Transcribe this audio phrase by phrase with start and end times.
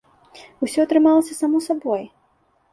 [0.67, 2.03] Усё атрымалася само сабой!